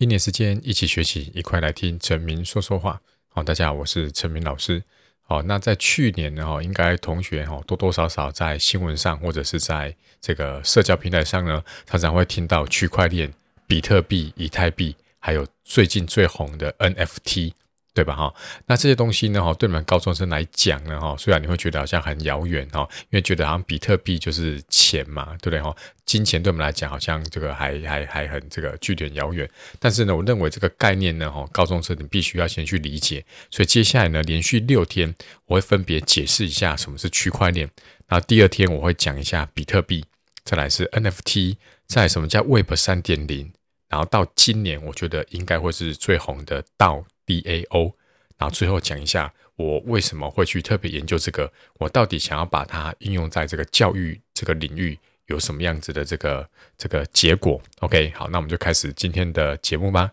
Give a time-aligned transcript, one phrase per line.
[0.00, 2.98] 一年时间一起学习，一块来听陈明说说话。
[3.28, 4.82] 好，大家好，我是陈明老师。
[5.20, 13.30] 好，那在去年呢，哈，应该同学哈多多少少在新闻上或者是在这个社交平台上呢，常常会听到区块链、
[13.66, 17.52] 比特币、以太币，还有最近最红的 NFT。
[17.92, 18.14] 对吧？
[18.14, 18.32] 哈，
[18.66, 19.42] 那这些东西呢？
[19.42, 21.00] 哈，对你们高中生来讲呢？
[21.00, 25.60] 哈，虽然你会觉得好像很遥远哈，因为觉得好像比特币就是钱嘛，对不对？
[25.60, 25.74] 哈，
[26.06, 29.48] 金钱对我们来讲好像这个还还还很这个距离很遥远。
[29.80, 33.24] 但是呢，我认为这个概念呢，哈，高中生你必须要先去理解。
[33.50, 35.12] 所以接下来呢，连续六天
[35.46, 37.68] 我会分别解释一下什么是区块链。
[38.06, 40.04] 然后第二天我会讲一下比特币，
[40.44, 41.56] 再来是 NFT，
[41.88, 43.52] 再什么叫 Web 三点零。
[43.88, 47.04] 然后到今年，我觉得应该会是最红的 DAO。
[47.30, 47.92] DAO，
[48.36, 60.10] 然后最后讲一下我为什么会去特别研究这个，我到底想要把它应用在这个教育这个领域有什么样子的这个这个结果？OK，好，那我们就开始今天的节目吧。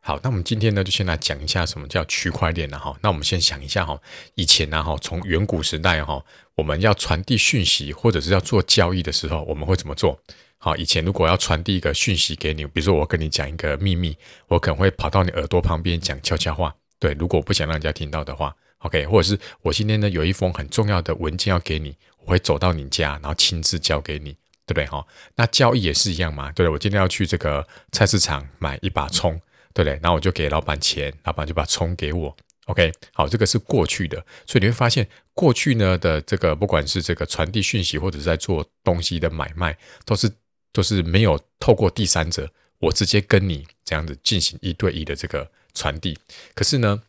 [0.00, 2.96] 好，那我们今天呢就先来讲一下什么叫区块链了哈。
[3.02, 4.00] 那我们先想一下哈，
[4.36, 10.20] 以前呢哈，从远古时代哈，我们要传递讯息或者是要做交易的时候，我们会怎么做？
[10.58, 14.16] 好，以前如果要传递一个讯息给你，比如说我跟你讲一个秘密，
[14.48, 16.74] 我可能会跑到你耳朵旁边讲悄悄话。
[16.98, 24.32] 对，如果我不想让人家听到的话，OK，或者是我今天呢有一封很重要的文件要给你，我会走到你家，然后亲自交给你，
[24.64, 24.86] 对不对？
[24.86, 26.66] 哈，那交易也是一样嘛，对？
[26.66, 29.38] 我今天要去这个菜市场买一把葱，
[29.74, 30.00] 对不对？
[30.02, 39.76] 然后我就给老板钱，老板就把葱给我，OK，好，这个是过去的，所以你会发现过去呢的这个不管是这个传递讯息或者是在做东西的买卖，
[40.06, 40.32] 都是。
[40.72, 46.18] 都是没有透过第三者，我直接跟你这样子进行一对一的这个传递。
[46.54, 47.02] 可是呢，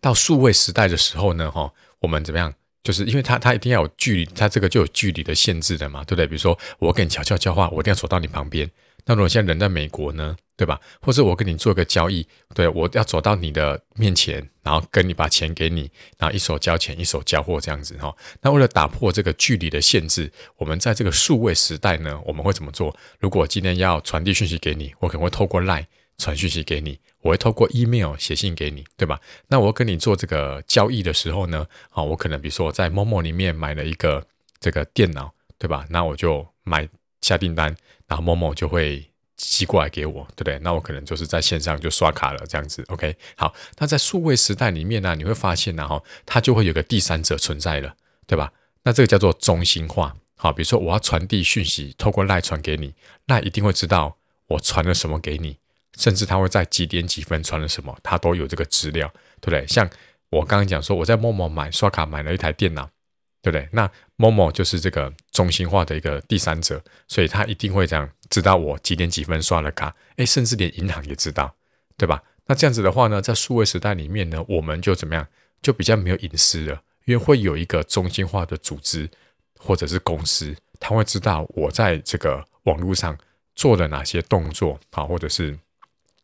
[0.00, 2.54] 到数位时代的时候呢，哈，我们怎么样？
[2.82, 6.26] 就是因为它它一定要有距离，它这个就有距离的限制的嘛，对不对？
[6.26, 8.70] 比如说我跟你悄悄交话，我一定要走到你旁边。
[9.06, 10.36] 那如果现在人在美国呢？
[10.56, 10.80] 对吧？
[11.00, 18.14] 或者我跟你做个交易，对，我要走到你的面前，然后跟你把钱给你，然后一手交钱，一手交货这样子哈。
[18.40, 22.96] 那为了打破这个距离的限制，我们在这个数位时代呢，我们会怎么做？
[23.18, 25.86] 如果今天要传递讯息给你，我可能会透过 LINE
[26.18, 29.20] 传讯息给你，我会透过 email 写信给你，对吧？
[29.48, 34.24] 那我跟你做这个交易的时候呢，啊，我可能比如说我在 Momo 里面买了一个
[34.60, 35.84] 这个电脑，对吧？
[35.90, 36.88] 那我就买
[37.22, 37.74] 下订单，
[38.06, 39.04] 然后 Momo 就会。
[39.36, 40.58] 寄过来给我，对不对？
[40.60, 42.84] 那我可能就是在线上就刷卡了，这样子。
[42.88, 43.54] OK，好。
[43.78, 47.96] 那在数位时代里面呢，你会发现呢，哈，它就会有个第三者存在了，
[48.26, 48.52] 对吧？
[48.84, 50.14] 那这个叫做中心化。
[50.36, 52.94] 好，比如说我要传递讯息，透过赖传给你，
[53.26, 55.58] 赖一定会知道我传了什么给你，
[55.96, 59.08] 甚至他会在几点几分传了什么，他都有这个资料，
[59.40, 59.66] 对不对？
[59.66, 59.88] 像
[60.30, 62.90] 我刚刚讲说，我在陌陌买刷卡买了一台电脑。
[63.44, 63.68] 对不对？
[63.72, 71.54] 那 Momo 就是这个中心化的一个第三者，所以他一定会这样知道我几点几分刷了卡，诶，甚至连银行也知道，
[71.98, 72.22] 对吧？
[72.46, 75.28] 那这样子的话呢，在数位时代里面呢，我们就怎么样？
[75.60, 79.10] 就比较没有隐私了，因为会有一个中心化的组织
[79.58, 83.18] 或者是公司，他会知道我在这个网络上
[83.54, 85.58] 做了哪些动作，好，或者是。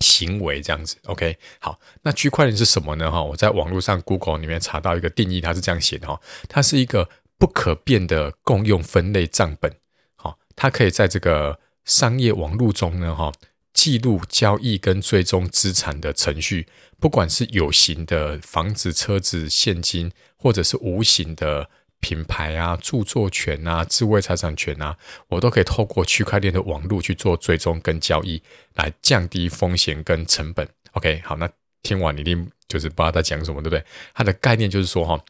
[0.00, 3.10] 行为这样子，OK，好，那区块链是什么呢？
[3.10, 7.08] 哈，我在网络上 Google 里面查到一个定义，它是这样写的哈，它是一个
[7.38, 9.74] 不可变的共用分类账本，
[10.16, 13.32] 好，它可以在这个商业网络中呢，哈，
[13.72, 16.66] 记录交易跟追踪资产的程序，
[17.00, 21.70] 不管是有形的房子、车子、现金，或者是无形的。
[22.06, 24.96] 品牌啊、著作权啊、智慧财产权啊，
[25.26, 28.40] 我都可以透过区块链的网络去做追踪跟交易，
[28.74, 30.68] 来降低风险跟成本。
[30.92, 31.50] OK，好，那
[31.82, 33.84] 听完你一定就是不知道在讲什么，对不对？
[34.14, 35.20] 它的概念就是说，哈，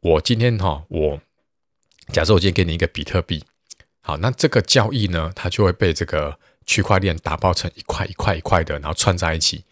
[0.00, 1.20] 我今天哈，我
[2.08, 3.44] 假设我今天给你一个比特币，
[4.00, 6.36] 好，那这个交易呢，它就会被这个
[6.66, 9.62] 区块链打包成一块一块一块的，然后串在一起。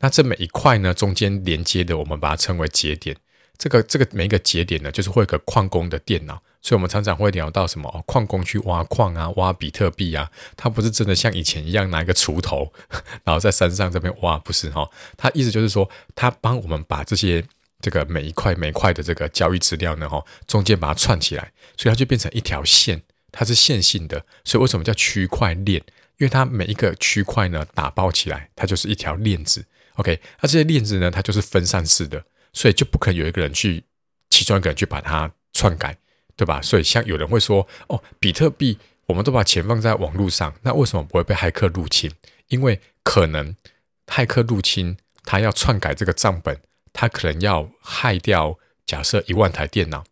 [0.00, 3.16] 那这每一块呢，中间连接的，我们把它称为节点。
[3.58, 12.72] 这个这个每一个节点呢，就是会有个矿工的电脑，所以我们常常会聊到什么哦，矿工去挖矿啊，挖比特币啊，他不是真的像以前一样拿一个锄头，
[13.22, 17.44] 然后在山上这边挖，不是哈，他意思就是说，他帮我们把这些
[17.80, 25.80] 这个每一块每一块的这个交易资料呢，哈，中间把它串起来，所以它就变成一条线，它是线性的，所以为什么叫区块链？
[26.18, 29.64] 因为它每一个区块呢，打包起来，它就是一条链子
[29.94, 32.24] ，OK，那这些链子呢，它就是分散式的。
[32.52, 33.84] 所以就不可能有一个人去，
[34.30, 35.96] 其中一个人去把它篡改，
[36.36, 36.60] 对吧？
[36.62, 42.10] 所以像有人会说，哦，比特币，我们都把钱放在网络上，那为什么不会被骇客入侵？
[42.48, 43.56] 因为可能
[44.06, 46.60] 骇客入侵，他要篡改这个账本，
[46.92, 50.04] 他可能要害掉假设一万台电脑，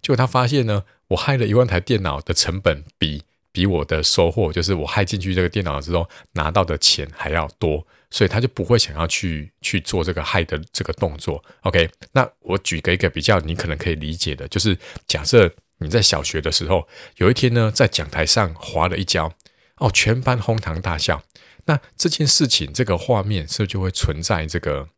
[0.00, 11.42] 结果他发现呢，我害了一万台电脑的成本比比我的收获，就是我害进去这个电脑之后拿到的钱还要多，所以他就不会想要去去做这个害的这个动作。
[11.62, 14.76] OK，那我举个一个比较你可能可以理解的，就是
[15.06, 19.32] 假设你在小学的时候，有一天呢，在讲台上滑了一跤，
[19.76, 21.22] 哦，全班哄堂大笑。
[21.66, 24.88] 那这件事情，这个画面是不是就会存在这个？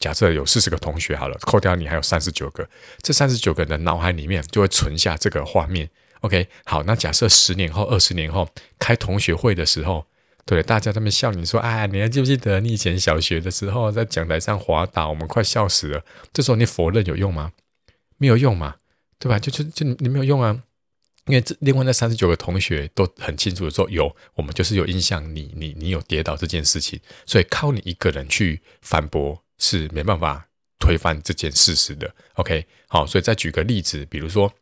[0.00, 2.68] 假设有四十个同学好了，扣掉你还有三十九个，
[3.00, 5.88] 这三十九个人的脑海里面就会存下这个画面。
[6.20, 8.46] OK，好，那假设十年后、二十年后
[8.78, 10.04] 开同学会的时候，
[10.46, 17.52] 对，大家在那笑你说：“哎，你还记不记得你以前小学的时候在讲台上滑倒，我们快笑死了。”这时候你否认有用吗？
[18.18, 18.76] 没有用嘛，
[19.18, 19.38] 对吧？
[19.38, 20.62] 就就就你没有用啊，
[21.26, 30.48] 因为这另外那三十九个同学都很清楚的说有，我们就是有印象你，你你你有跌倒这件事情，所以靠你一个人去反驳是没办法
[30.78, 32.14] 推翻这件事实的。
[32.34, 34.52] OK，好，所以再举个例子，比如说。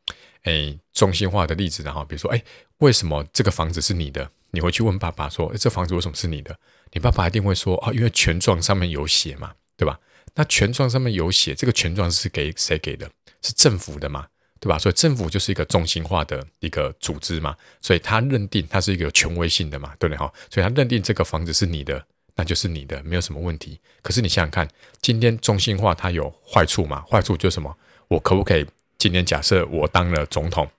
[0.44, 2.43] 哎，中心化的例子，然后比如说，哎，
[2.79, 4.29] 为什么这个房子是你的？
[4.52, 6.56] 你回去问爸爸说，哎，这房子为什么是你的？
[6.93, 9.99] 你爸爸一定会说，啊，因为权状上面有写嘛，对吧？
[10.34, 13.10] 那权状上面有写，这个权状是给谁给的？
[13.40, 14.26] 是政府的嘛，
[14.60, 14.78] 对吧？
[14.78, 20.32] 所以政府就是一个中心化的一个组织嘛，所以他认定它是一个有权威性的嘛，对不对哈？
[20.50, 22.05] 所以他认定这个房子是你的，
[22.37, 23.81] 那就是你的，没有什么问题。
[24.02, 24.69] 可是你想想看，
[25.00, 27.02] 今天中心化它有坏处嘛？
[27.10, 27.75] 坏处就是什么？
[28.08, 28.66] 我可不可以？
[28.98, 30.70] 今天假设我当了总统，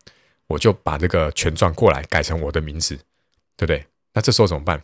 [0.47, 2.97] 我就把这个权状过来改成我的名字，
[3.65, 3.85] 对不对？
[4.13, 4.81] 那这时候怎么办？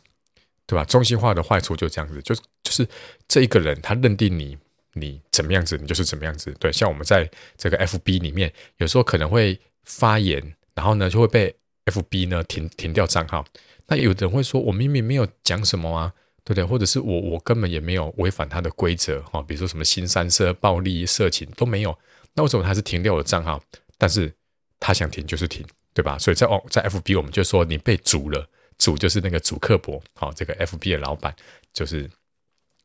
[0.65, 0.85] 对吧？
[0.85, 2.33] 中心化的坏处就这样子，就
[2.63, 2.87] 就是
[3.27, 4.57] 这一个人他认定你
[4.93, 6.55] 你怎么样子，你就是怎么样子。
[6.59, 11.53] 对，像我们在这个 FB 里面，有时候可能会发言，然后呢就会被
[11.85, 13.43] FB 呢停停掉账号。
[13.87, 16.63] 那有的人会说，我明明没有讲什么啊，对不对？
[16.63, 21.97] 或者是我我根本也没有违反他的规则哈，比如说什么新三色、暴力、色情都没有。
[22.35, 23.61] 那为什么他是停掉我的账号？
[23.97, 24.31] 但是
[24.79, 26.17] 他想停就是停，对吧？
[26.19, 28.47] 所以在哦，在 FB 我们就说你被阻了，
[28.79, 31.35] 主就是那个祖克伯，好，这个 FB 的老板
[31.71, 32.09] 就是，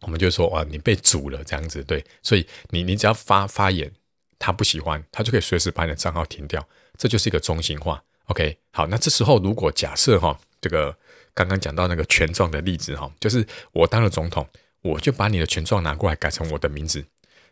[0.03, 3.91] 我们就说哇，你被主了这样子，对，所以你你只要发发言，
[4.39, 6.69] 他不喜欢，他就可以随时把你的账号停掉，
[6.99, 8.03] 这就是一个中心化。
[8.27, 10.95] OK，好，那这时候如果假设哈，这个
[11.33, 14.47] 刚刚讲到那个权状的例子哈，就是我当了总统，
[14.83, 17.05] 我就把你的权状拿过来改成我的名字。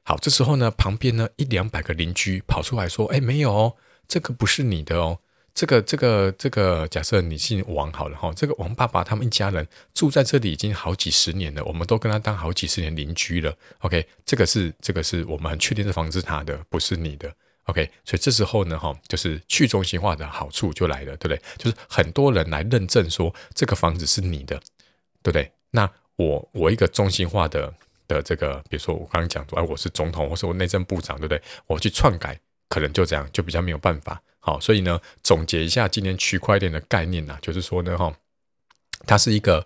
[0.03, 3.77] 好，这时候呢，旁边呢一两百个邻居跑出来说：“哎，没有哦，
[4.09, 5.21] 这个不是你的哦，
[5.55, 13.55] 这个这个这个，假设你姓王好了哈，这个王爸爸他们一家人住在这里已经好几十年了，我们都跟他当好几十年邻居了。
[13.81, 17.33] OK，这个是这个是我们很确定这房子他的，不是你的。
[17.65, 21.41] OK，所以这时候呢，哈，就是去中心化的好处就来了，对不对？
[21.59, 24.57] 就是很多人来认证说这个房子是你的，
[25.23, 25.53] 对不对？
[25.71, 27.73] 那我我一个中心化的。
[28.09, 31.41] 的这个，比如说我刚刚讲，哎，我是总统，或是我内政部长，对不对？
[31.67, 32.39] 我去篡改，
[32.69, 34.21] 可能就这样，就比较没有办法。
[34.45, 38.13] 好，所以呢，总结一下今天区块链的概念呢、啊，就是说呢，哈，
[39.07, 39.65] 它是一个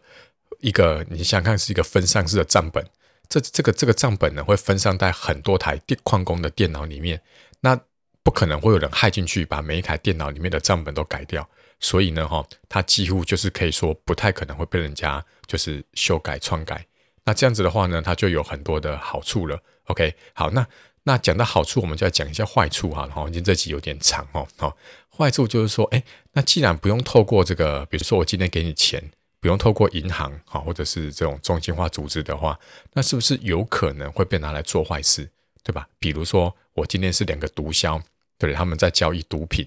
[0.61, 2.87] 一个，你想看，是一个分散式的账本。
[3.27, 7.23] 这这个这个账本呢，会分散在很多台电矿工的电脑里面。
[7.61, 7.81] 那
[8.23, 11.49] 不可能会有人害进去，把每一台电脑里面的账本都改掉。
[11.81, 16.87] 所以呢，哈，它几乎就是可以说不太可能会被人家就是修改篡改。
[17.25, 19.59] 那这样子的话呢，它就有很多的好处了。
[19.87, 20.67] OK，好，那
[21.09, 23.07] 那讲到好处，我们就要讲一下坏处哈。
[23.07, 24.45] 然后今天这集有点长哦。
[24.57, 24.77] 好，
[25.17, 29.01] 坏处就是说，哎，那既然不用透过这个，比如说我今天给你钱，
[29.41, 32.59] 不用透过银行哈，或者是这种中心化组织的话，
[32.93, 35.31] 那是不是有可能会被拿来做坏事，
[35.63, 35.87] 对吧？
[36.01, 38.03] 比如说我今天是两个毒枭，
[38.37, 39.65] 对，他们在交易毒品。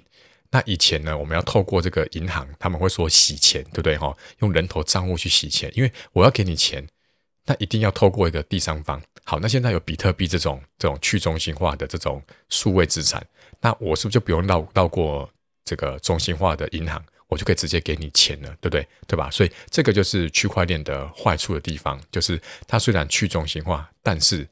[0.51, 3.98] 那以前呢，我们要透过这个银行，他们会说洗钱，对不对？
[3.98, 6.86] 哈，用人头账户去洗钱，因为我要给你钱。
[7.50, 9.01] 那一定要透过一个第三方。
[9.24, 13.25] 好，那现在有比特币这种这种去中心化的这种数位资产，
[13.60, 15.27] 那我是不是就不用绕绕过
[15.65, 18.88] 这个中心化的银行，我就可以直接给你钱了，对不对？
[19.08, 19.32] 对吧？
[19.32, 24.48] 所以这个就是区块链的坏处的地方，就是它虽然去中心化，但是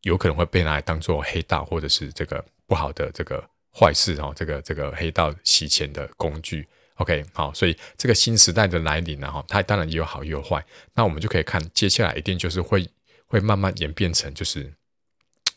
[0.00, 6.66] 有可能会被拿来当做黑道或者是这个不好的这个坏事哦，这个这个黑道洗钱的工具。
[6.96, 10.64] OK，好，所以这个新时代的来临呢，哈，它当然也有好也有坏。
[10.94, 12.88] 那我们就可以看接下来一定就是会
[13.26, 14.72] 会慢慢演变成就是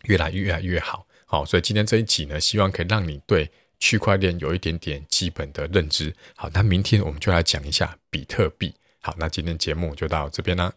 [0.05, 1.05] 越来越越来越好。
[1.25, 6.11] 好，所以今天这一集呢，希望可以让你对区块链有一点点基本的认知。
[6.35, 8.73] 好，那明天我们就来讲一下比特币。
[9.01, 10.73] 好，那今天节目就到这边啦。